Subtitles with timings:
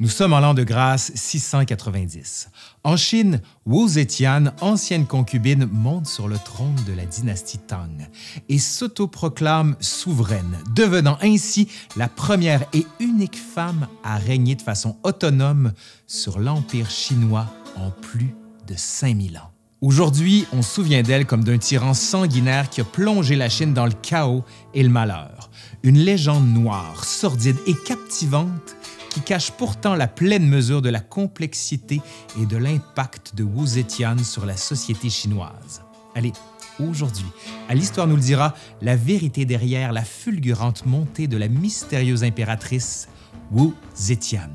[0.00, 2.50] Nous sommes en l'an de grâce 690.
[2.84, 8.08] En Chine, Wu Zetian, ancienne concubine, monte sur le trône de la dynastie Tang
[8.48, 11.66] et s'autoproclame souveraine, devenant ainsi
[11.96, 15.72] la première et unique femme à régner de façon autonome
[16.06, 18.36] sur l'Empire chinois en plus
[18.68, 19.50] de 5000 ans.
[19.80, 23.86] Aujourd'hui, on se souvient d'elle comme d'un tyran sanguinaire qui a plongé la Chine dans
[23.86, 24.44] le chaos
[24.74, 25.50] et le malheur.
[25.82, 28.76] Une légende noire, sordide et captivante
[29.10, 32.00] qui cache pourtant la pleine mesure de la complexité
[32.40, 35.82] et de l'impact de Wu Zetian sur la société chinoise.
[36.14, 36.32] Allez,
[36.80, 37.26] aujourd'hui,
[37.68, 43.08] à l'Histoire nous le dira, la vérité derrière la fulgurante montée de la mystérieuse impératrice
[43.50, 44.50] Wu Zetian.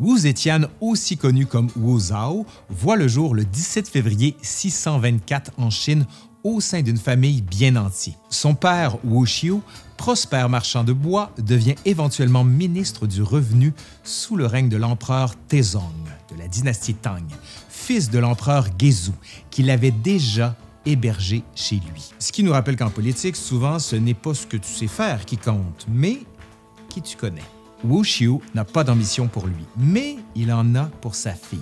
[0.00, 5.70] Wu Zetian, aussi connu comme Wu Zhao, voit le jour le 17 février 624 en
[5.70, 6.06] Chine
[6.44, 8.16] au sein d'une famille bien nantie.
[8.30, 9.54] Son père, Wu Xiu,
[9.96, 13.72] prospère marchand de bois, devient éventuellement ministre du Revenu
[14.04, 15.82] sous le règne de l'empereur Taizong
[16.32, 17.24] de la dynastie Tang,
[17.68, 19.12] fils de l'empereur Gezu,
[19.50, 20.54] qui l'avait déjà
[20.86, 22.12] hébergé chez lui.
[22.20, 25.24] Ce qui nous rappelle qu'en politique, souvent, ce n'est pas ce que tu sais faire
[25.24, 26.20] qui compte, mais
[26.88, 27.42] qui tu connais.
[27.84, 31.58] Wu Xiu n'a pas d'ambition pour lui, mais il en a pour sa fille.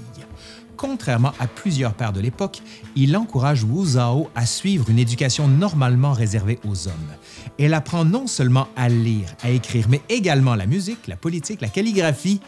[0.77, 2.61] Contrairement à plusieurs pères de l'époque,
[2.97, 6.95] il encourage Wu Zhao à suivre une éducation normalement réservée aux hommes.
[7.59, 11.69] Elle apprend non seulement à lire, à écrire, mais également la musique, la politique, la
[11.69, 12.41] calligraphie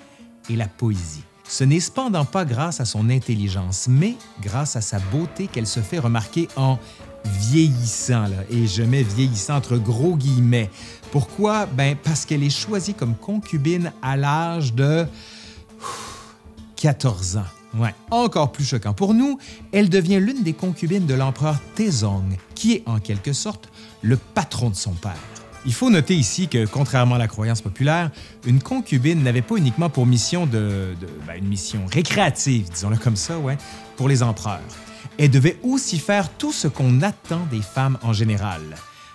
[0.51, 1.23] et la poésie.
[1.49, 5.81] Ce n'est cependant pas grâce à son intelligence, mais grâce à sa beauté qu'elle se
[5.81, 6.79] fait remarquer en
[7.41, 10.71] vieillissant, et je mets vieillissant entre gros guillemets.
[11.11, 11.67] Pourquoi?
[11.67, 15.07] Ben, parce qu'elle est choisie comme concubine à l'âge de
[16.77, 17.45] 14 ans.
[17.75, 17.95] Ouais.
[18.11, 19.39] Encore plus choquant pour nous,
[19.73, 23.69] elle devient l'une des concubines de l'empereur Taizong, qui est en quelque sorte
[24.03, 25.19] le patron de son père.
[25.67, 28.11] Il faut noter ici que, contrairement à la croyance populaire,
[28.47, 30.95] une concubine n'avait pas uniquement pour mission de,
[31.27, 33.59] ben, une mission récréative, disons-le comme ça, ouais,
[33.97, 34.61] pour les empereurs.
[35.19, 38.63] Elle devait aussi faire tout ce qu'on attend des femmes en général.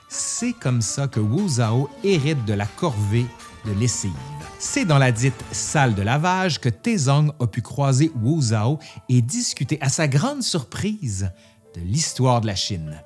[0.09, 3.25] C'est comme ça que Wu Zhao hérite de la corvée
[3.66, 4.11] de lessive.
[4.59, 8.79] C'est dans la dite salle de lavage que Taizong a pu croiser Wu Zhao
[9.09, 11.31] et discuter à sa grande surprise
[11.75, 13.01] de l'histoire de la Chine.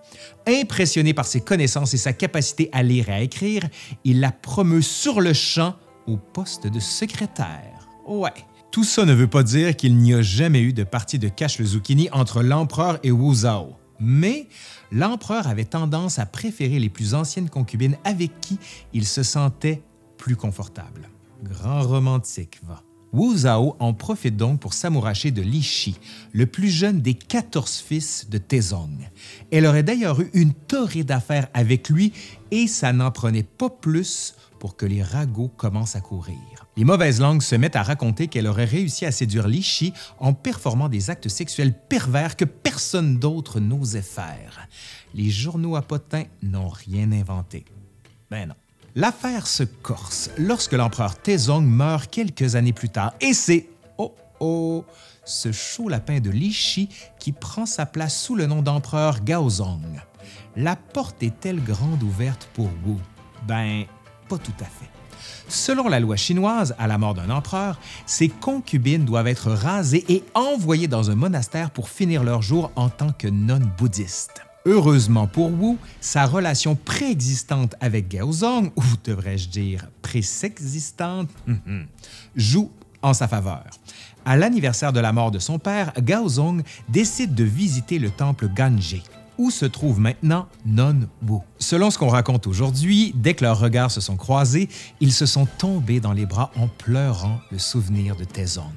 [0.46, 3.64] Impressionné par ses connaissances et sa capacité à lire et à écrire,
[4.04, 5.76] il la promeut sur le champ
[6.08, 7.88] au poste de secrétaire.
[8.06, 8.34] Ouais.
[8.78, 11.58] Tout ça ne veut pas dire qu'il n'y a jamais eu de partie de cache
[11.58, 13.76] le zucchini entre l'empereur et Wu Zhao.
[14.00, 14.48] Mais
[14.92, 18.60] l'empereur avait tendance à préférer les plus anciennes concubines avec qui
[18.94, 19.82] il se sentait
[20.20, 21.10] plus confortable.
[21.42, 22.84] Grand romantique, va.
[23.14, 25.98] Wu Zhao en profite donc pour s'amouracher de Li Shi,
[26.32, 29.10] le plus jeune des 14 fils de Taizong.
[29.52, 32.14] Elle aurait d'ailleurs eu une torride d'affaires avec lui
[32.52, 36.57] et ça n'en prenait pas plus pour que les ragots commencent à courir.
[36.78, 40.34] Les mauvaises langues se mettent à raconter qu'elle aurait réussi à séduire Li Shi en
[40.34, 44.68] performant des actes sexuels pervers que personne d'autre n'osait faire.
[45.16, 47.66] Les journaux à potins n'ont rien inventé.
[48.30, 48.54] Ben non.
[48.94, 53.68] L'affaire se corse lorsque l'empereur Taizong meurt quelques années plus tard et c'est,
[53.98, 54.86] oh oh,
[55.26, 56.90] ce chaud lapin de Lishi
[57.20, 60.00] qui prend sa place sous le nom d'empereur Gaozong.
[60.56, 62.98] La porte est-elle grande ouverte pour Wu?
[63.48, 63.86] Ben,
[64.30, 64.97] pas tout à fait.
[65.50, 70.24] Selon la loi chinoise, à la mort d'un empereur, ses concubines doivent être rasées et
[70.34, 74.42] envoyées dans un monastère pour finir leur jour en tant que nonnes bouddhistes.
[74.66, 81.30] Heureusement pour Wu, sa relation préexistante avec Gaozong, ou devrais-je dire présexistante,
[82.36, 82.70] joue
[83.02, 83.64] en sa faveur.
[84.26, 89.02] À l'anniversaire de la mort de son père, Gaozong décide de visiter le temple Ganje,
[89.38, 91.40] où se trouve maintenant Non Wu.
[91.60, 95.48] Selon ce qu'on raconte aujourd'hui, dès que leurs regards se sont croisés, ils se sont
[95.58, 98.72] tombés dans les bras en pleurant le souvenir de Taizong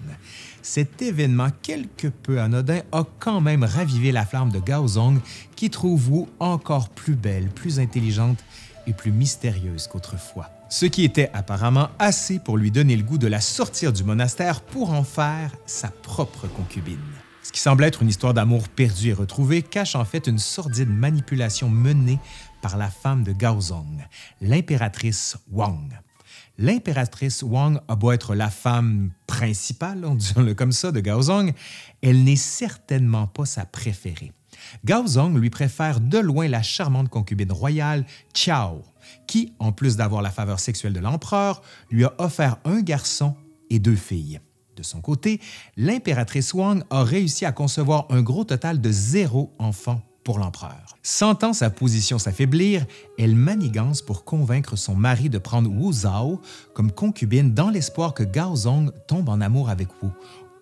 [0.62, 5.18] cet événement quelque peu anodin a quand même ravivé la flamme de Gaozong
[5.56, 8.38] qui trouve Wu encore plus belle, plus intelligente
[8.86, 10.50] et plus mystérieuse qu'autrefois.
[10.68, 14.60] Ce qui était apparemment assez pour lui donner le goût de la sortir du monastère
[14.60, 16.98] pour en faire sa propre concubine.
[17.42, 20.90] Ce qui semble être une histoire d'amour perdu et retrouvé cache en fait une sordide
[20.90, 22.18] manipulation menée
[22.62, 24.06] par la femme de Gaozong,
[24.40, 25.98] l'impératrice Wang.
[26.58, 31.54] L'impératrice Wang a beau être la femme principale, disons-le comme ça, de Gaozong,
[32.02, 34.32] elle n'est certainement pas sa préférée.
[34.84, 38.04] Gaozong lui préfère de loin la charmante concubine royale
[38.34, 38.84] Qiao,
[39.26, 43.34] qui, en plus d'avoir la faveur sexuelle de l'empereur, lui a offert un garçon
[43.70, 44.40] et deux filles.
[44.80, 45.42] De son côté,
[45.76, 50.96] l'impératrice Wang a réussi à concevoir un gros total de zéro enfant pour l'empereur.
[51.02, 52.86] Sentant sa position s'affaiblir,
[53.18, 56.40] elle manigance pour convaincre son mari de prendre Wu Zhao
[56.72, 60.08] comme concubine dans l'espoir que Gaozong tombe en amour avec Wu,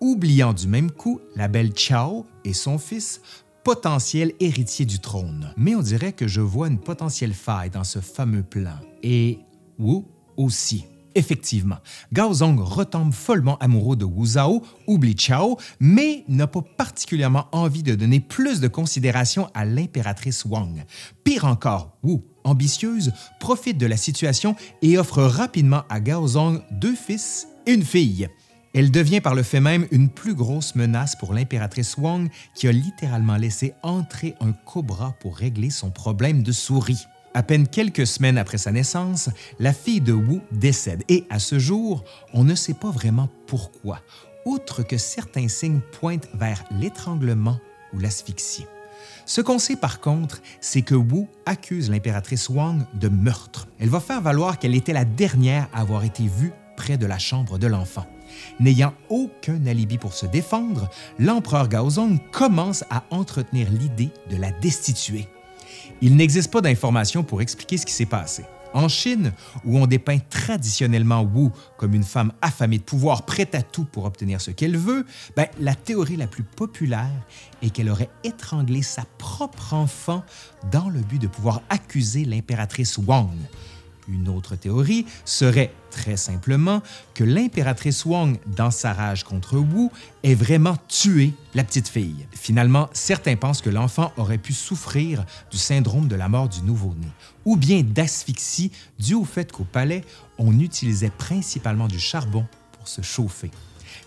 [0.01, 3.21] oubliant du même coup la belle Chao et son fils,
[3.63, 5.53] potentiel héritier du trône.
[5.55, 8.75] Mais on dirait que je vois une potentielle faille dans ce fameux plan.
[9.01, 9.39] Et
[9.77, 10.03] Wu
[10.35, 10.83] aussi.
[11.15, 11.77] Effectivement,
[12.13, 17.95] Gaozong retombe follement amoureux de Wu Zhao, oublie Chao, mais n'a pas particulièrement envie de
[17.95, 20.83] donner plus de considération à l'impératrice Wang.
[21.23, 27.47] Pire encore, Wu, ambitieuse, profite de la situation et offre rapidement à Gaozong deux fils
[27.65, 28.27] et une fille.
[28.75, 32.71] Elle devient par le fait même une plus grosse menace pour l'impératrice Wang qui a
[32.71, 37.07] littéralement laissé entrer un cobra pour régler son problème de souris.
[37.39, 41.57] À peine quelques semaines après sa naissance, la fille de Wu décède et à ce
[41.57, 42.03] jour,
[42.33, 44.01] on ne sait pas vraiment pourquoi,
[44.43, 47.57] outre que certains signes pointent vers l'étranglement
[47.93, 48.65] ou l'asphyxie.
[49.25, 53.69] Ce qu'on sait par contre, c'est que Wu accuse l'impératrice Wang de meurtre.
[53.79, 57.19] Elle va faire valoir qu'elle était la dernière à avoir été vue près de la
[57.19, 58.05] chambre de l'enfant.
[58.59, 60.89] N'ayant aucun alibi pour se défendre,
[61.19, 65.29] l'empereur Gaozong commence à entretenir l'idée de la destituer.
[66.01, 68.45] Il n'existe pas d'informations pour expliquer ce qui s'est passé.
[68.73, 69.33] En Chine,
[69.65, 74.05] où on dépeint traditionnellement Wu comme une femme affamée de pouvoir, prête à tout pour
[74.05, 75.05] obtenir ce qu'elle veut,
[75.35, 77.09] ben, la théorie la plus populaire
[77.63, 80.23] est qu'elle aurait étranglé sa propre enfant
[80.71, 83.29] dans le but de pouvoir accuser l'impératrice Wang.
[84.11, 86.81] Une autre théorie serait très simplement
[87.13, 89.89] que l'impératrice Wang, dans sa rage contre Wu,
[90.23, 92.25] ait vraiment tué la petite fille.
[92.31, 97.07] Finalement, certains pensent que l'enfant aurait pu souffrir du syndrome de la mort du nouveau-né,
[97.45, 100.03] ou bien d'asphyxie due au fait qu'au palais,
[100.37, 103.51] on utilisait principalement du charbon pour se chauffer.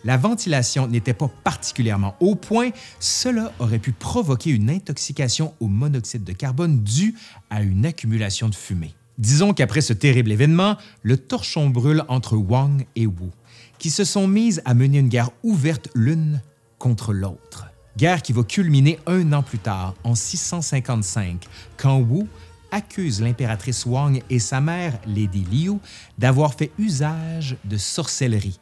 [0.05, 6.25] La ventilation n'était pas particulièrement au point, cela aurait pu provoquer une intoxication au monoxyde
[6.25, 7.15] de carbone due
[7.51, 8.95] à une accumulation de fumée.
[9.23, 13.31] Disons qu'après ce terrible événement, le torchon brûle entre Wang et Wu,
[13.79, 16.43] qui se sont mises à mener une guerre ouverte l'une
[16.81, 17.67] contre l'autre.
[17.97, 21.45] Guerre qui va culminer un an plus tard, en 655,
[21.77, 22.27] quand Wu
[22.73, 25.79] accuse l'impératrice Wang et sa mère, Lady Liu,
[26.19, 28.59] d'avoir fait usage de sorcellerie,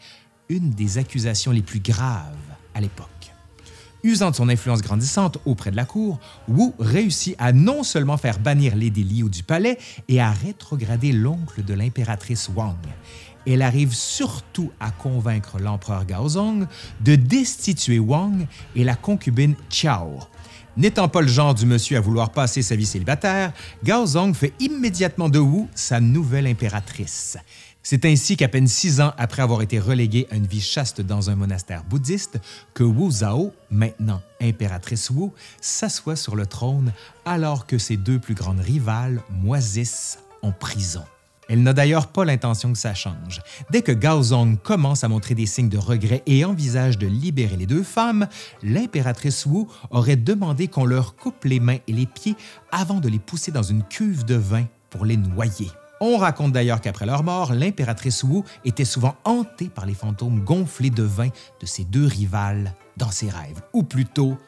[0.50, 2.36] une des accusations les plus graves
[2.74, 3.09] à l'époque.
[4.02, 6.18] Usant de son influence grandissante auprès de la cour,
[6.48, 11.62] Wu réussit à non seulement faire bannir Lady Liu du palais et à rétrograder l'oncle
[11.62, 12.78] de l'impératrice Wang.
[13.46, 16.66] Elle arrive surtout à convaincre l'empereur Gaozong
[17.00, 20.18] de destituer Wang et la concubine Chao.
[20.76, 23.52] N'étant pas le genre du monsieur à vouloir passer sa vie célibataire,
[23.84, 27.36] Gaozong fait immédiatement de Wu sa nouvelle impératrice.
[27.82, 31.30] C'est ainsi qu'à peine six ans après avoir été relégué à une vie chaste dans
[31.30, 32.38] un monastère bouddhiste,
[32.74, 35.30] que Wu Zhao, maintenant impératrice Wu,
[35.60, 36.92] s'assoit sur le trône
[37.24, 41.04] alors que ses deux plus grandes rivales moisissent en prison.
[41.48, 43.40] Elle n'a d'ailleurs pas l'intention que ça change.
[43.70, 47.66] Dès que Gaozong commence à montrer des signes de regret et envisage de libérer les
[47.66, 48.28] deux femmes,
[48.62, 52.36] l'impératrice Wu aurait demandé qu'on leur coupe les mains et les pieds
[52.70, 55.70] avant de les pousser dans une cuve de vin pour les noyer.
[56.02, 60.88] On raconte d'ailleurs qu'après leur mort, l'impératrice Wu était souvent hantée par les fantômes gonflés
[60.88, 61.28] de vin
[61.60, 64.38] de ses deux rivales dans ses rêves, ou plutôt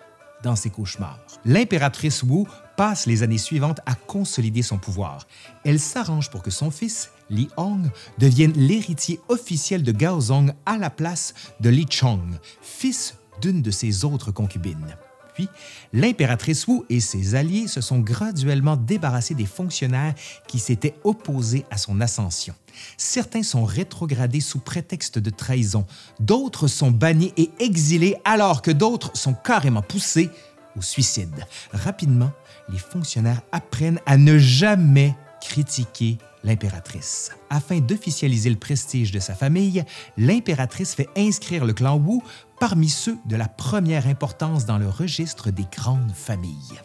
[0.42, 1.20] dans ses cauchemars.
[1.44, 2.46] L'impératrice Wu
[2.78, 5.26] passe les années suivantes à consolider son pouvoir.
[5.64, 10.88] Elle s'arrange pour que son fils, Li Hong, devienne l'héritier officiel de Gaozong à la
[10.88, 14.96] place de Li Chong, fils d'une de ses autres concubines.
[15.34, 15.48] Puis,
[15.92, 20.14] l'impératrice Wu et ses alliés se sont graduellement débarrassés des fonctionnaires
[20.46, 22.54] qui s'étaient opposés à son ascension.
[22.96, 25.86] Certains sont rétrogradés sous prétexte de trahison,
[26.20, 30.30] d'autres sont bannis et exilés alors que d'autres sont carrément poussés
[30.76, 31.46] au suicide.
[31.72, 32.30] Rapidement,
[32.68, 37.30] les fonctionnaires apprennent à ne jamais critiquer l'impératrice.
[37.50, 39.84] Afin d'officialiser le prestige de sa famille,
[40.16, 42.20] l'impératrice fait inscrire le clan Wu
[42.60, 46.80] parmi ceux de la première importance dans le registre des grandes familles.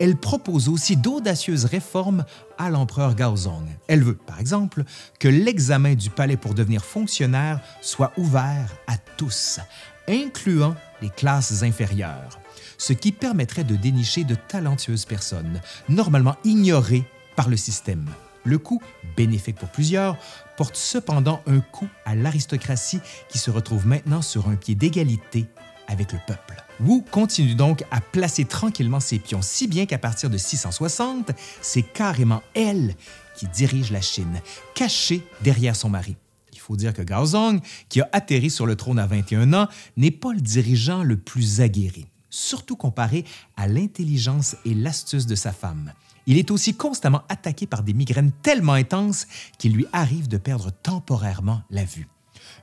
[0.00, 2.24] Elle propose aussi d'audacieuses réformes
[2.58, 3.66] à l'empereur Gaozong.
[3.88, 4.84] Elle veut, par exemple,
[5.20, 9.60] que l'examen du palais pour devenir fonctionnaire soit ouvert à tous,
[10.08, 12.38] incluant les classes inférieures,
[12.76, 17.04] ce qui permettrait de dénicher de talentueuses personnes, normalement ignorées
[17.36, 18.06] par le système.
[18.44, 18.80] Le coup,
[19.16, 20.16] bénéfique pour plusieurs,
[20.56, 25.46] porte cependant un coup à l'aristocratie qui se retrouve maintenant sur un pied d'égalité
[25.88, 26.62] avec le peuple.
[26.80, 31.30] Wu continue donc à placer tranquillement ses pions, si bien qu'à partir de 660,
[31.62, 32.94] c'est carrément elle
[33.36, 34.40] qui dirige la Chine,
[34.74, 36.16] cachée derrière son mari.
[36.52, 40.10] Il faut dire que Gaozong, qui a atterri sur le trône à 21 ans, n'est
[40.10, 42.06] pas le dirigeant le plus aguerri.
[42.30, 43.24] surtout comparé
[43.56, 45.92] à l'intelligence et l'astuce de sa femme.
[46.26, 49.26] Il est aussi constamment attaqué par des migraines tellement intenses
[49.58, 52.08] qu'il lui arrive de perdre temporairement la vue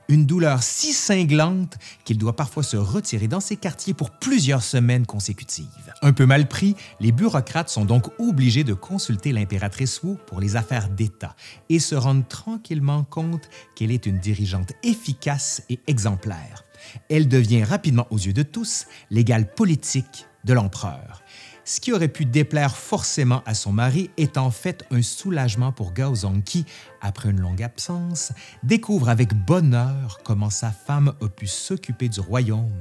[0.08, 5.06] une douleur si cinglante qu'il doit parfois se retirer dans ses quartiers pour plusieurs semaines
[5.06, 5.94] consécutives.
[6.02, 10.56] Un peu mal pris, les bureaucrates sont donc obligés de consulter l'impératrice Wu pour les
[10.56, 11.34] affaires d'État
[11.68, 16.64] et se rendent tranquillement compte qu'elle est une dirigeante efficace et exemplaire.
[17.08, 21.21] Elle devient rapidement aux yeux de tous l'égale politique de l'empereur.
[21.64, 25.92] Ce qui aurait pu déplaire forcément à son mari est en fait un soulagement pour
[25.92, 26.64] Gaozong qui,
[27.00, 32.72] après une longue absence, découvre avec bonheur comment sa femme a pu s'occuper du royaume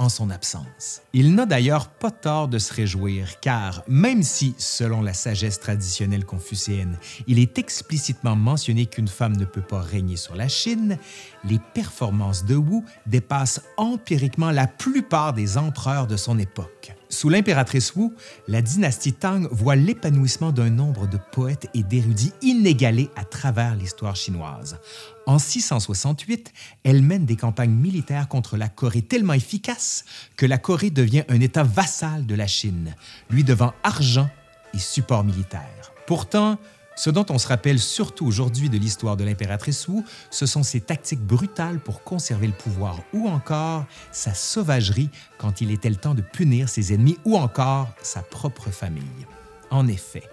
[0.00, 1.02] en son absence.
[1.12, 6.24] Il n'a d'ailleurs pas tort de se réjouir, car même si, selon la sagesse traditionnelle
[6.24, 10.96] confucéenne, il est explicitement mentionné qu'une femme ne peut pas régner sur la Chine,
[11.44, 16.79] les performances de Wu dépassent empiriquement la plupart des empereurs de son époque.
[17.08, 18.10] Sous l'impératrice Wu,
[18.48, 24.16] la dynastie Tang voit l'épanouissement d'un nombre de poètes et d'érudits inégalés à travers l'histoire
[24.16, 24.78] chinoise.
[25.26, 26.52] En 668,
[26.84, 30.04] elle mène des campagnes militaires contre la Corée tellement efficaces
[30.36, 32.94] que la Corée devient un État vassal de la Chine,
[33.28, 34.30] lui devant argent
[34.74, 35.92] et support militaire.
[36.06, 36.58] Pourtant,
[37.00, 40.82] ce dont on se rappelle surtout aujourd'hui de l'histoire de l'impératrice Wu, ce sont ses
[40.82, 46.12] tactiques brutales pour conserver le pouvoir ou encore sa sauvagerie quand il était le temps
[46.12, 49.26] de punir ses ennemis ou encore sa propre famille.
[49.70, 50.24] En effet,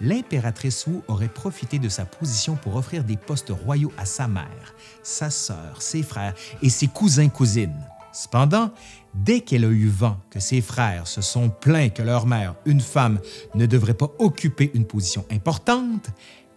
[0.00, 4.74] l'impératrice Wu aurait profité de sa position pour offrir des postes royaux à sa mère,
[5.04, 7.86] sa sœur, ses frères et ses cousins-cousines.
[8.16, 8.70] Cependant,
[9.12, 12.80] dès qu'elle a eu vent que ses frères se sont plaints que leur mère, une
[12.80, 13.20] femme,
[13.54, 16.08] ne devrait pas occuper une position importante,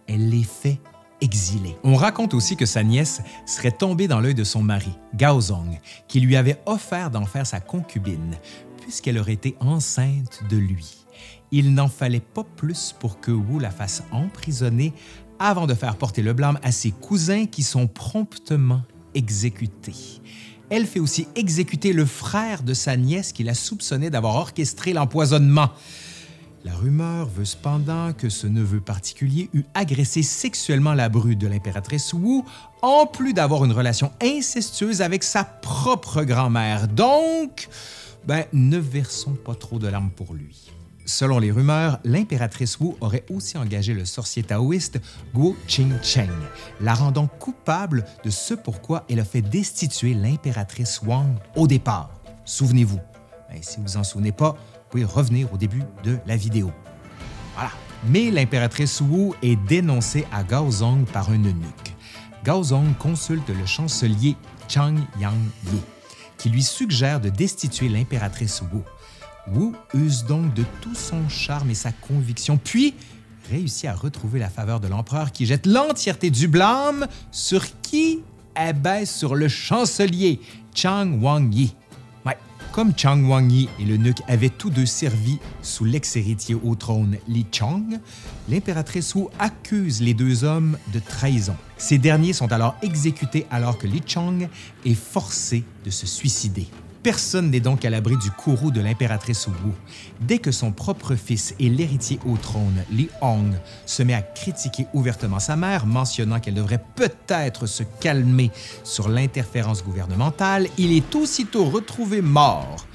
[0.08, 0.80] elle les fait
[1.20, 1.76] exiler.
[1.84, 6.20] On raconte aussi que sa nièce serait tombée dans l'œil de son mari, Gaozong, qui
[6.20, 8.36] lui avait offert d'en faire sa concubine,
[8.80, 11.04] puisqu'elle aurait été enceinte de lui.
[11.50, 14.94] Il n'en fallait pas plus pour que Wu la fasse emprisonner
[15.38, 18.80] avant de faire porter le blâme à ses cousins qui sont promptement
[19.12, 20.22] exécutés.
[20.70, 25.70] Elle fait aussi exécuter le frère de sa nièce qui la soupçonnait d'avoir orchestré l'empoisonnement.
[26.64, 32.12] La rumeur veut cependant que ce neveu particulier eut agressé sexuellement la bru de l'impératrice
[32.12, 32.42] Wu,
[32.82, 36.86] en plus d'avoir une relation incestueuse avec sa propre grand-mère.
[36.86, 37.68] Donc,
[38.26, 40.70] ben, ne versons pas trop de larmes pour lui.
[41.10, 45.00] Selon les rumeurs, l'impératrice Wu aurait aussi engagé le sorcier taoïste
[45.34, 46.30] Guo Qingcheng,
[46.80, 52.10] la rendant coupable de ce pourquoi elle a fait destituer l'impératrice Wang au départ.
[52.44, 53.00] Souvenez-vous.
[53.60, 56.70] Si vous vous en souvenez pas, vous pouvez revenir au début de la vidéo.
[57.54, 57.72] Voilà.
[58.06, 61.92] Mais l'impératrice Wu est dénoncée à Gaozong par un eunuque.
[62.44, 64.36] Gaozong consulte le chancelier
[64.68, 65.80] Chang Yang-yi,
[66.38, 68.82] qui lui suggère de destituer l'impératrice Wu.
[69.48, 72.94] Wu use donc de tout son charme et sa conviction, puis
[73.50, 78.20] réussit à retrouver la faveur de l'empereur qui jette l'entièreté du blâme sur qui?
[78.60, 80.40] Eh bien, sur le chancelier
[80.74, 81.74] Chang Wang-yi.
[82.72, 87.44] Comme Chang Wang-yi et le nuque avaient tous deux servi sous l'ex-héritier au trône Li
[87.50, 87.82] Chang,
[88.48, 91.56] l'impératrice Wu accuse les deux hommes de trahison.
[91.78, 94.48] Ces derniers sont alors exécutés alors que Li Chang
[94.84, 96.68] est forcé de se suicider.
[97.02, 99.72] Personne n'est donc à l'abri du courroux de l'impératrice Wu.
[100.20, 103.54] Dès que son propre fils et l'héritier au trône, Li Hong,
[103.86, 108.50] se met à critiquer ouvertement sa mère, mentionnant qu'elle devrait peut-être se calmer
[108.84, 112.86] sur l'interférence gouvernementale, il est aussitôt retrouvé mort,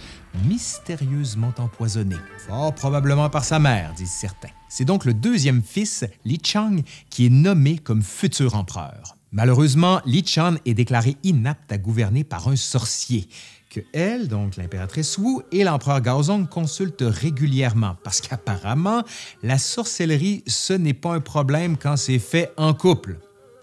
[0.47, 4.49] mystérieusement empoisonné, fort probablement par sa mère, disent certains.
[4.69, 6.77] C'est donc le deuxième fils, Li Chang,
[7.09, 9.15] qui est nommé comme futur empereur.
[9.31, 13.27] Malheureusement, Li Chang est déclaré inapte à gouverner par un sorcier
[13.93, 19.03] elle, donc l'impératrice Wu, et l'empereur Gaozong consultent régulièrement parce qu'apparemment,
[19.43, 23.17] la sorcellerie, ce n'est pas un problème quand c'est fait en couple.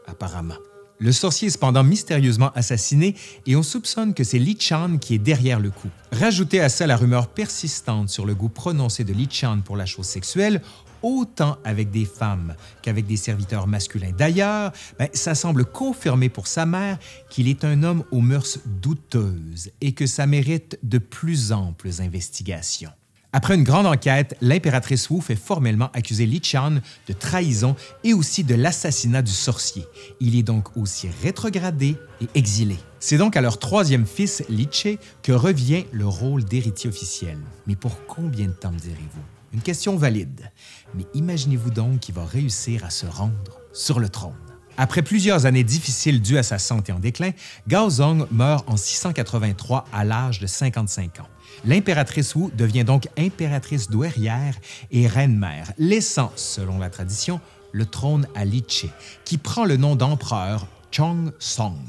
[0.07, 0.57] Apparemment.
[0.99, 3.17] Le sorcier est cependant mystérieusement assassiné
[3.47, 5.89] et on soupçonne que c'est Li Chan qui est derrière le coup.
[6.13, 9.85] Rajoutez à ça la rumeur persistante sur le goût prononcé de Li Chan pour la
[9.85, 10.63] chose sexuelle,
[11.03, 14.13] autant avec des femmes qu'avec des serviteurs masculins.
[14.17, 16.99] D'ailleurs, ben, ça semble confirmer pour sa mère
[17.31, 22.91] qu'il est un homme aux mœurs douteuses et que ça mérite de plus amples investigations.
[23.35, 28.45] Après une grande enquête, l'impératrice Wu fait formellement accuser Li Chan de trahison et aussi
[28.45, 29.87] de l'assassinat du sorcier.
[30.21, 32.77] Il est donc aussi rétrogradé et exilé.
[33.01, 37.39] C'est donc à leur troisième fils, Li Che, que revient le rôle d'héritier officiel.
[37.67, 39.32] Mais pour combien de temps, direz-vous?
[39.53, 40.51] Une question valide.
[40.95, 44.33] Mais imaginez-vous donc qu'il va réussir à se rendre sur le trône.
[44.79, 47.33] Après plusieurs années difficiles dues à sa santé en déclin,
[47.69, 51.29] Gaozong meurt en 683 à l'âge de 55 ans.
[51.67, 54.55] L'impératrice Wu devient donc impératrice douairière
[54.91, 57.41] et reine-mère, laissant, selon la tradition,
[57.73, 58.87] le trône à Li Che,
[59.25, 61.81] qui prend le nom d'empereur Chong Song,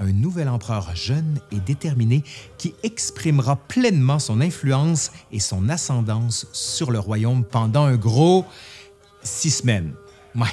[0.00, 2.24] un nouvel empereur jeune et déterminé
[2.58, 8.44] qui exprimera pleinement son influence et son ascendance sur le royaume pendant un gros
[9.22, 9.94] six semaines.
[10.34, 10.48] Ouais,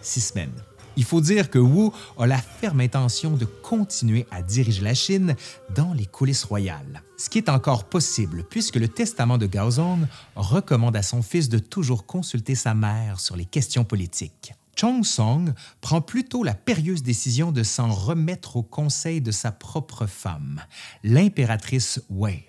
[0.00, 0.52] six semaines.
[0.96, 5.34] Il faut dire que Wu a la ferme intention de continuer à diriger la Chine
[5.74, 10.06] dans les coulisses royales, ce qui est encore possible puisque le testament de Gaozong
[10.36, 14.54] recommande à son fils de toujours consulter sa mère sur les questions politiques.
[14.76, 20.06] Chong Song prend plutôt la périlleuse décision de s'en remettre au conseil de sa propre
[20.06, 20.62] femme,
[21.02, 22.44] l'impératrice Wei,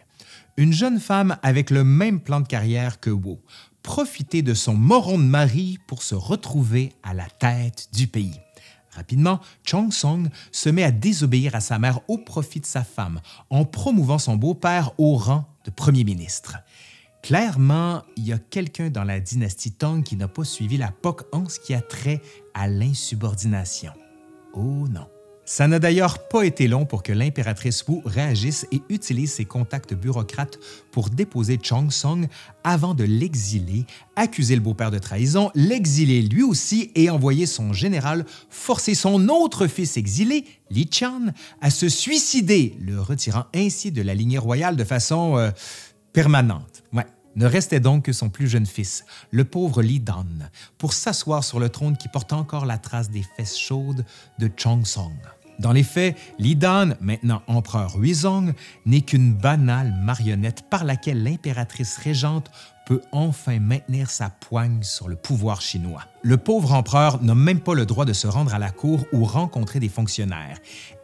[0.57, 3.37] une jeune femme avec le même plan de carrière que Wu,
[3.81, 8.39] profiter de son moron de mari pour se retrouver à la tête du pays.
[8.91, 13.21] Rapidement, Chong Song se met à désobéir à sa mère au profit de sa femme,
[13.49, 16.57] en promouvant son beau-père au rang de premier ministre.
[17.23, 21.23] Clairement, il y a quelqu'un dans la dynastie Tang qui n'a pas suivi la POC
[21.31, 22.21] en ce qui a trait
[22.53, 23.93] à l'insubordination.
[24.53, 25.07] Oh non.
[25.45, 29.93] Ça n'a d'ailleurs pas été long pour que l'impératrice Wu réagisse et utilise ses contacts
[29.93, 30.59] bureaucrates
[30.91, 32.27] pour déposer Chong Song
[32.65, 33.85] avant de l'exiler,
[34.17, 39.67] accuser le beau-père de trahison, l'exiler lui aussi et envoyer son général forcer son autre
[39.67, 44.83] fils exilé, Li Qian, à se suicider, le retirant ainsi de la lignée royale de
[44.83, 45.51] façon euh,
[46.11, 46.72] permanente.
[47.35, 51.59] Ne restait donc que son plus jeune fils, le pauvre Li Dan, pour s'asseoir sur
[51.59, 54.05] le trône qui porte encore la trace des fesses chaudes
[54.39, 55.17] de Chong Song.
[55.59, 58.53] Dans les faits, Li Dan, maintenant empereur Huizong,
[58.85, 62.51] n'est qu'une banale marionnette par laquelle l'impératrice régente
[62.85, 66.03] peut enfin maintenir sa poigne sur le pouvoir chinois.
[66.21, 69.25] Le pauvre empereur n'a même pas le droit de se rendre à la cour ou
[69.25, 70.57] rencontrer des fonctionnaires.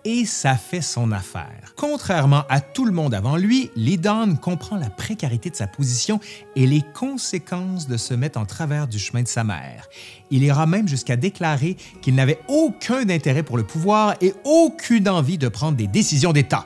[0.06, 1.74] Et ça fait son affaire.
[1.76, 6.20] Contrairement à tout le monde avant lui, Li Dan comprend la précarité de sa position
[6.56, 9.88] et les conséquences de se mettre en travers du chemin de sa mère.
[10.32, 15.38] Il ira même jusqu'à déclarer qu'il n'avait aucun intérêt pour le pouvoir et aucune envie
[15.38, 16.65] de prendre des décisions d'État.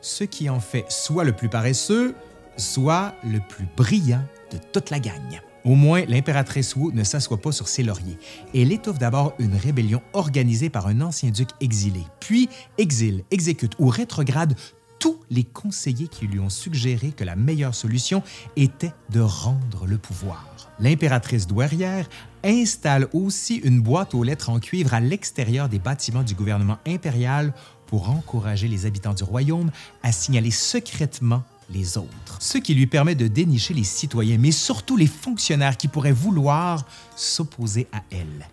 [0.00, 2.14] Ce qui en fait soit le plus paresseux,
[2.56, 5.40] soit le plus brillant de toute la gagne.
[5.64, 8.18] Au moins, l'impératrice Wu ne s'assoit pas sur ses lauriers.
[8.54, 13.88] Elle étouffe d'abord une rébellion organisée par un ancien duc exilé, puis exile, exécute ou
[13.88, 14.56] rétrograde
[14.98, 18.22] tous les conseillers qui lui ont suggéré que la meilleure solution
[18.56, 20.70] était de rendre le pouvoir.
[20.78, 22.08] L'impératrice douairière
[22.44, 27.52] installe aussi une boîte aux lettres en cuivre à l'extérieur des bâtiments du gouvernement impérial
[27.86, 29.70] pour encourager les habitants du royaume
[30.02, 34.96] à signaler secrètement les autres, ce qui lui permet de dénicher les citoyens, mais surtout
[34.96, 36.84] les fonctionnaires qui pourraient vouloir
[37.16, 38.48] s'opposer à elle.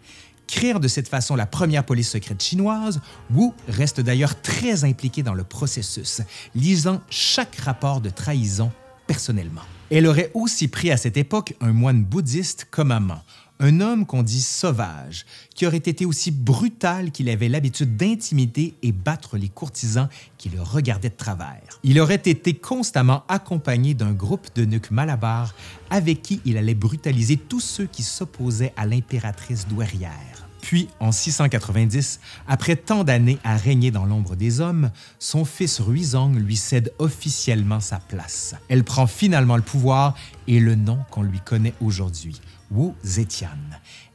[0.48, 5.36] Créer de cette façon la première police secrète chinoise, Wu reste d'ailleurs très impliqué dans
[5.36, 6.22] le processus,
[6.56, 8.72] lisant chaque rapport de trahison
[9.06, 9.62] personnellement.
[9.92, 13.24] Elle aurait aussi pris à cette époque un moine bouddhiste comme amant,
[13.60, 18.92] un homme qu'on dit sauvage, qui aurait été aussi brutal qu'il avait l'habitude d'intimider et
[18.92, 21.80] battre les courtisans qui le regardaient de travers.
[21.84, 25.54] Il aurait été constamment accompagné d'un groupe de nuques malabar
[25.90, 30.49] avec qui il allait brutaliser tous ceux qui s'opposaient à l'impératrice douairière.
[30.62, 36.36] Puis, en 690, après tant d'années à régner dans l'ombre des hommes, son fils Ruizong
[36.36, 38.56] lui cède officiellement sa place.
[38.68, 40.16] Elle prend finalement le pouvoir
[40.48, 42.42] et le nom qu'on lui connaît aujourd'hui,
[42.72, 43.50] Wu Zetian.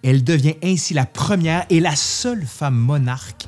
[0.03, 3.47] Elle devient ainsi la première et la seule femme monarque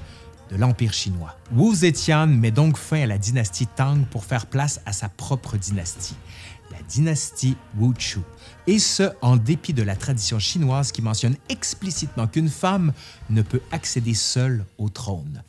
[0.50, 1.36] de l'Empire chinois.
[1.52, 5.56] Wu Zetian met donc fin à la dynastie Tang pour faire place à sa propre
[5.56, 6.16] dynastie,
[6.70, 8.20] la dynastie Wu Chu,
[8.66, 12.92] et ce, en dépit de la tradition chinoise qui mentionne explicitement qu'une femme
[13.30, 15.42] ne peut accéder seule au trône.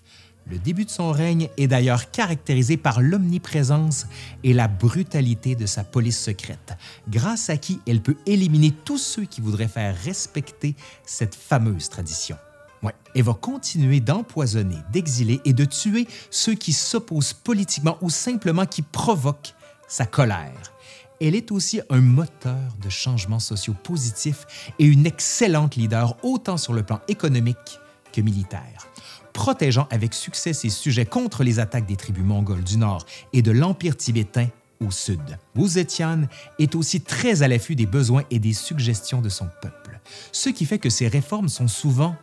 [0.50, 4.08] Le début de son règne est d'ailleurs caractérisé par l'omniprésence
[4.46, 6.78] et la brutalité de sa police secrète,
[7.10, 10.76] grâce à qui elle peut éliminer tous ceux qui voudraient faire respecter
[11.06, 12.38] cette fameuse tradition.
[12.82, 18.66] Ouais, elle va continuer d'empoisonner, d'exiler et de tuer ceux qui s'opposent politiquement ou simplement
[18.66, 19.54] qui provoquent
[19.90, 20.77] sa colère.
[21.20, 24.46] Elle est aussi un moteur de changements sociaux positifs
[24.80, 27.80] et une excellente leader autant sur le plan économique
[28.14, 28.88] que militaire
[29.38, 33.52] protégeant avec succès ses sujets contre les attaques des tribus mongoles du nord et de
[33.52, 34.48] l'Empire tibétain
[34.84, 35.38] au sud.
[35.56, 36.24] Wu Zetian
[36.58, 40.00] est aussi très à l'affût des besoins et des suggestions de son peuple,
[40.32, 42.16] ce qui fait que ses réformes sont souvent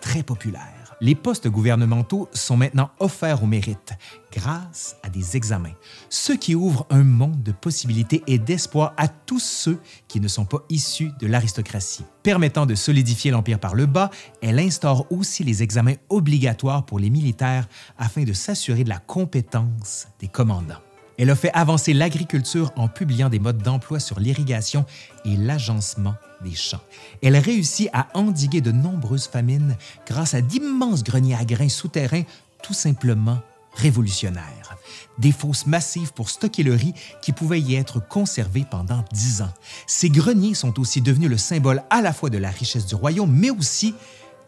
[0.00, 0.75] très populaires.
[1.00, 3.92] Les postes gouvernementaux sont maintenant offerts au mérite
[4.32, 5.74] grâce à des examens,
[6.08, 9.78] ce qui ouvre un monde de possibilités et d'espoir à tous ceux
[10.08, 12.04] qui ne sont pas issus de l'aristocratie.
[12.22, 17.10] Permettant de solidifier l'Empire par le bas, elle instaure aussi les examens obligatoires pour les
[17.10, 20.85] militaires afin de s'assurer de la compétence des commandants.
[21.18, 24.84] Elle a fait avancer l'agriculture en publiant des modes d'emploi sur l'irrigation
[25.24, 26.82] et l'agencement des champs.
[27.22, 29.76] Elle réussit à endiguer de nombreuses famines
[30.06, 32.24] grâce à d'immenses greniers à grains souterrains
[32.62, 33.40] tout simplement
[33.74, 34.76] révolutionnaires.
[35.18, 39.52] Des fosses massives pour stocker le riz qui pouvait y être conservé pendant dix ans.
[39.86, 43.32] Ces greniers sont aussi devenus le symbole à la fois de la richesse du royaume,
[43.32, 43.94] mais aussi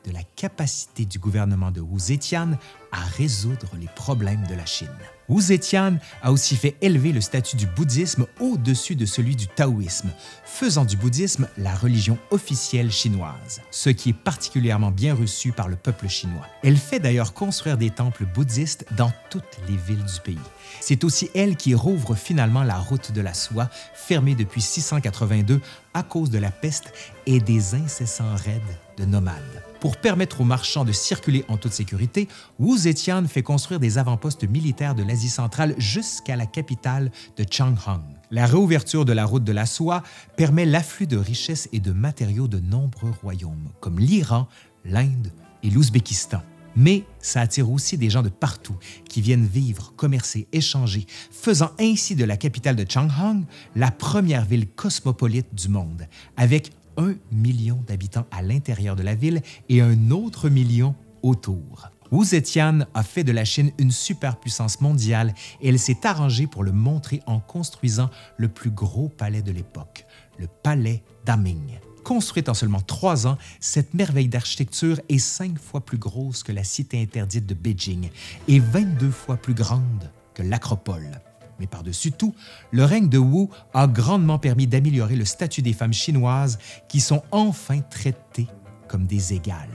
[0.06, 2.52] de la capacité du gouvernement de Wu Zetian
[2.92, 4.88] à résoudre les problèmes de la Chine.
[5.28, 10.10] Wu Zetian a aussi fait élever le statut du bouddhisme au-dessus de celui du taoïsme,
[10.44, 15.76] faisant du bouddhisme la religion officielle chinoise, ce qui est particulièrement bien reçu par le
[15.76, 16.46] peuple chinois.
[16.62, 20.38] Elle fait d'ailleurs construire des temples bouddhistes dans toutes les villes du pays.
[20.80, 25.60] C'est aussi elle qui rouvre finalement la route de la soie, fermée depuis 682
[25.92, 26.92] à cause de la peste
[27.26, 28.62] et des incessants raids
[28.96, 29.67] de nomades.
[29.80, 32.26] Pour permettre aux marchands de circuler en toute sécurité,
[32.58, 38.02] Wu Zetian fait construire des avant-postes militaires de l'Asie centrale jusqu'à la capitale de Changhang.
[38.32, 40.02] La réouverture de la route de la soie
[40.36, 44.48] permet l'afflux de richesses et de matériaux de nombreux royaumes, comme l'Iran,
[44.84, 46.42] l'Inde et l'Ouzbékistan.
[46.74, 48.76] Mais ça attire aussi des gens de partout
[49.08, 53.42] qui viennent vivre, commercer, échanger, faisant ainsi de la capitale de Changhang
[53.74, 59.40] la première ville cosmopolite du monde, avec un million d'habitants à l'intérieur de la ville
[59.68, 61.90] et un autre million autour.
[62.10, 66.64] Wu Zetian a fait de la Chine une superpuissance mondiale et elle s'est arrangée pour
[66.64, 70.06] le montrer en construisant le plus gros palais de l'époque,
[70.38, 71.78] le palais d'Aming.
[72.04, 76.64] Construite en seulement trois ans, cette merveille d'architecture est cinq fois plus grosse que la
[76.64, 78.08] cité interdite de Beijing
[78.48, 81.20] et 22 fois plus grande que l'Acropole.
[81.58, 82.34] Mais par-dessus tout,
[82.70, 87.22] le règne de Wu a grandement permis d'améliorer le statut des femmes chinoises qui sont
[87.30, 88.48] enfin traitées
[88.88, 89.68] comme des égales.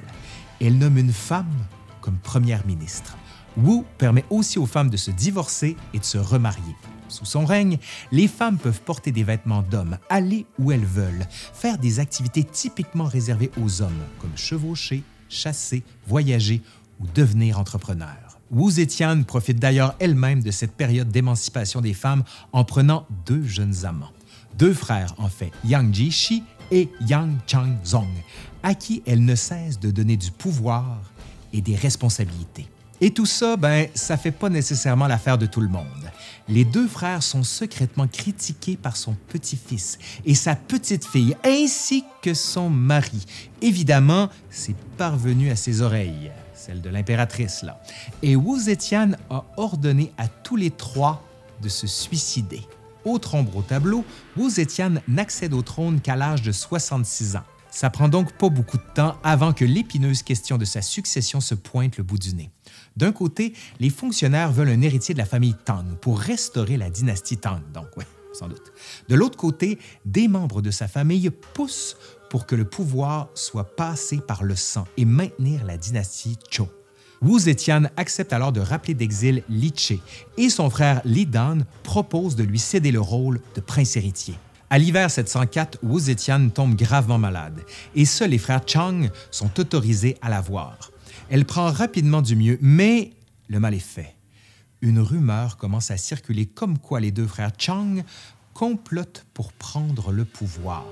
[0.61, 1.53] Elle nomme une femme
[2.01, 3.17] comme première ministre.
[3.57, 6.75] Wu permet aussi aux femmes de se divorcer et de se remarier.
[7.07, 7.77] Sous son règne,
[8.11, 13.05] les femmes peuvent porter des vêtements d'hommes, aller où elles veulent, faire des activités typiquement
[13.05, 16.61] réservées aux hommes, comme chevaucher, chasser, voyager
[16.99, 18.32] ou devenir entrepreneur.
[18.53, 23.85] Wu Zetian profite d'ailleurs elle-même de cette période d'émancipation des femmes en prenant deux jeunes
[23.85, 24.11] amants.
[24.59, 28.07] Deux frères, en fait, Yang Jishi et Yang Changzong,
[28.61, 31.01] à qui elle ne cesse de donner du pouvoir
[31.51, 32.67] et des responsabilités.
[33.03, 35.83] Et tout ça, ben, ça fait pas nécessairement l'affaire de tout le monde.
[36.47, 42.69] Les deux frères sont secrètement critiqués par son petit-fils et sa petite-fille, ainsi que son
[42.69, 43.25] mari.
[43.61, 47.81] Évidemment, c'est parvenu à ses oreilles celle de l'impératrice là.
[48.21, 51.21] Et Wu Zetian a ordonné à tous les trois
[51.61, 52.61] de se suicider.
[53.03, 54.05] Autre ombre au tableau,
[54.37, 57.43] Wu Zetian n'accède au trône qu'à l'âge de 66 ans.
[57.73, 61.55] Ça prend donc pas beaucoup de temps avant que l'épineuse question de sa succession se
[61.55, 62.51] pointe le bout du nez.
[62.97, 67.38] D'un côté, les fonctionnaires veulent un héritier de la famille Tang pour restaurer la dynastie
[67.38, 68.71] Tang, donc oui, sans doute.
[69.09, 71.97] De l'autre côté, des membres de sa famille poussent
[72.29, 76.67] pour que le pouvoir soit passé par le sang et maintenir la dynastie Zhou.
[77.23, 79.93] Wu Zetian accepte alors de rappeler d'exil Li Che
[80.38, 84.36] et son frère Li Dan propose de lui céder le rôle de prince héritier.
[84.73, 87.62] À l'hiver 704, Wu Zetian tombe gravement malade
[87.93, 90.89] et seuls les frères Chang sont autorisés à la voir.
[91.29, 93.12] Elle prend rapidement du mieux, mais
[93.49, 94.15] le mal est fait.
[94.81, 97.97] Une rumeur commence à circuler comme quoi les deux frères Chang
[98.55, 100.86] complotent pour prendre le pouvoir.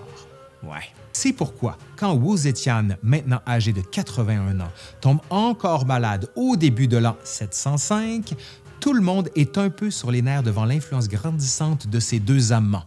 [0.62, 0.86] Ouais.
[1.12, 6.88] C'est pourquoi, quand Wu Zetian, maintenant âgé de 81 ans, tombe encore malade au début
[6.88, 8.36] de l'an 705,
[8.80, 12.52] tout le monde est un peu sur les nerfs devant l'influence grandissante de ses deux
[12.52, 12.86] amants.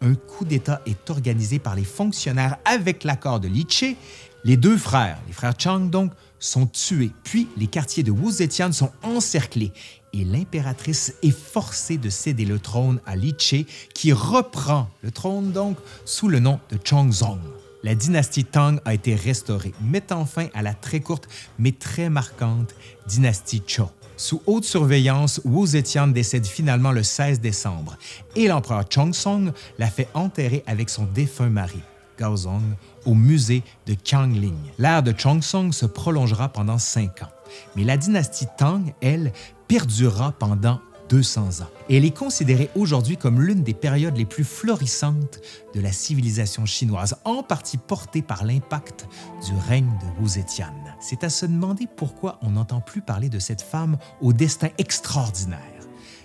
[0.00, 3.96] Un coup d'État est organisé par les fonctionnaires avec l'accord de Li Che.
[4.44, 8.70] Les deux frères, les frères Chang donc, sont tués, puis les quartiers de Wu Zetian
[8.72, 9.72] sont encerclés
[10.12, 15.52] et l'impératrice est forcée de céder le trône à Li Che, qui reprend le trône
[15.52, 17.40] donc sous le nom de Chongzong.
[17.82, 21.28] La dynastie Tang a été restaurée, mettant fin à la très courte
[21.58, 22.74] mais très marquante
[23.06, 23.88] dynastie Zhou.
[24.16, 27.98] Sous haute surveillance, Wu Zetian décède finalement le 16 décembre
[28.34, 31.80] et l'empereur Chongzong l'a fait enterrer avec son défunt mari,
[32.18, 32.62] Gaozong,
[33.04, 34.56] au musée de Qiangling.
[34.78, 37.30] L'ère de Chongzong se prolongera pendant cinq ans.
[37.76, 39.32] Mais la dynastie Tang, elle,
[39.68, 41.68] perdurera pendant 200 ans.
[41.88, 45.40] Et elle est considérée aujourd'hui comme l'une des périodes les plus florissantes
[45.74, 49.06] de la civilisation chinoise, en partie portée par l'impact
[49.44, 50.72] du règne de Wu Zetian.
[51.00, 55.60] C'est à se demander pourquoi on n'entend plus parler de cette femme au destin extraordinaire.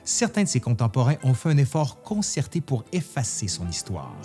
[0.04, 4.16] Certains de ses contemporains ont fait un effort concerté pour effacer son histoire.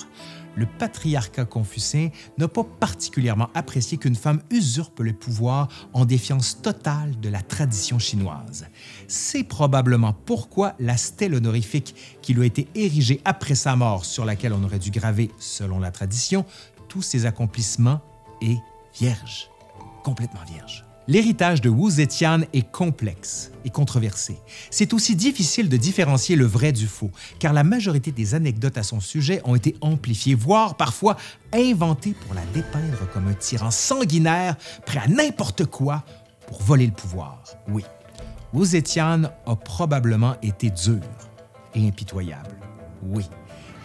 [0.57, 7.21] Le patriarcat confucien n'a pas particulièrement apprécié qu'une femme usurpe le pouvoir en défiance totale
[7.21, 8.67] de la tradition chinoise.
[9.07, 14.25] C'est probablement pourquoi la stèle honorifique qui lui a été érigée après sa mort, sur
[14.25, 16.47] laquelle on aurait dû graver, selon la tradition,
[16.89, 18.01] tous ses accomplissements,
[18.41, 18.59] est
[18.99, 19.51] vierge,
[21.09, 24.39] L'héritage de Wu Zetian est complexe et controversé.
[24.71, 28.83] C'est aussi difficile de différencier le vrai du faux, car la majorité des anecdotes à
[28.83, 31.17] son sujet ont été amplifiées, voire parfois
[31.53, 36.05] inventées pour la dépeindre comme un tyran sanguinaire, prêt à n'importe quoi
[36.49, 37.43] pour voler le pouvoir.
[37.69, 37.85] Oui,
[38.53, 41.03] Wu Zetian a probablement été dur
[41.75, 42.57] et impitoyable.
[43.05, 43.27] Oui,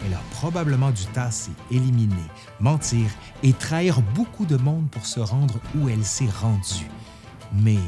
[0.04, 2.14] elle a probablement dû tasser, éliminer,
[2.60, 3.06] mentir
[3.42, 6.90] et trahir beaucoup de monde pour se rendre où elle s'est rendue.
[7.54, 7.78] Mais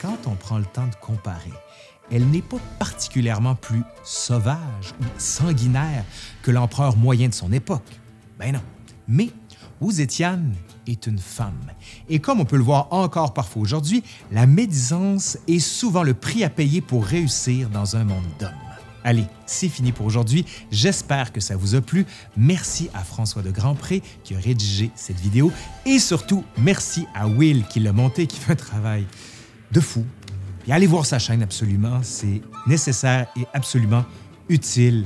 [0.00, 1.52] quand on prend le temps de comparer,
[2.10, 6.04] elle n'est pas particulièrement plus sauvage ou sanguinaire
[6.42, 8.00] que l'empereur moyen de son époque.
[8.38, 8.62] Ben non.
[9.08, 9.30] Mais
[9.80, 10.40] Wu Zetian
[10.86, 11.72] est une femme.
[12.08, 16.44] Et comme on peut le voir encore parfois aujourd'hui, la médisance est souvent le prix
[16.44, 18.63] à payer pour réussir dans un monde d'hommes.
[19.04, 20.46] Allez, c'est fini pour aujourd'hui.
[20.70, 22.06] J'espère que ça vous a plu.
[22.38, 25.52] Merci à François de Grandpré qui a rédigé cette vidéo.
[25.84, 29.06] Et surtout, merci à Will qui l'a monté, qui fait un travail
[29.70, 30.06] de fou.
[30.70, 32.00] Allez voir sa chaîne absolument.
[32.02, 34.06] C'est nécessaire et absolument
[34.48, 35.04] utile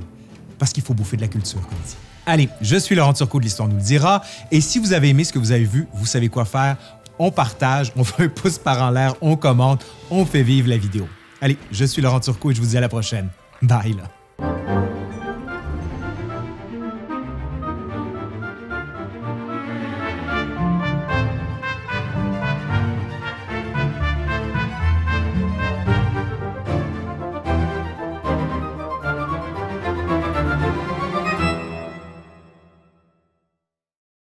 [0.60, 1.96] parce qu'il faut bouffer de la culture, comme dit.
[2.24, 4.22] Allez, je suis Laurent Turcot de l'Histoire nous le dira.
[4.52, 6.76] Et si vous avez aimé ce que vous avez vu, vous savez quoi faire.
[7.18, 10.76] On partage, on fait un pouce par en l'air, on commente, on fait vivre la
[10.76, 11.08] vidéo.
[11.40, 13.28] Allez, je suis Laurent Turcot et je vous dis à la prochaine.
[13.62, 14.17] Bye là.